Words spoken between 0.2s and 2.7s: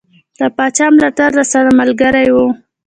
د پاچا ملاتړ راسره ملګری وو.